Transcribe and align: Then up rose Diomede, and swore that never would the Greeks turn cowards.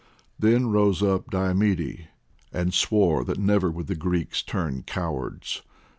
Then 0.39 0.63
up 0.65 0.71
rose 0.71 1.03
Diomede, 1.29 2.07
and 2.51 2.73
swore 2.73 3.23
that 3.23 3.37
never 3.37 3.69
would 3.69 3.85
the 3.85 3.93
Greeks 3.93 4.41
turn 4.41 4.81
cowards. 4.81 5.61